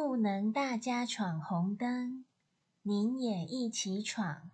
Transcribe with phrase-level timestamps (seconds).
[0.00, 2.24] 不能大家闯红灯
[2.82, 4.48] 您也一起闯。